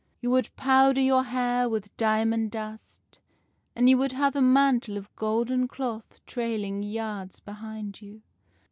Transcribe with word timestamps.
You 0.19 0.31
would 0.31 0.49
powder 0.55 0.99
your 0.99 1.21
hair 1.23 1.69
with 1.69 1.95
diamond 1.95 2.49
dust, 2.49 3.19
and 3.75 3.87
you 3.87 3.99
would 3.99 4.13
have 4.13 4.35
a 4.35 4.41
mantle 4.41 4.97
of 4.97 5.15
golden 5.15 5.67
cloth 5.67 6.25
trailing 6.25 6.81
yards 6.81 7.39
behind 7.39 8.01
you. 8.01 8.23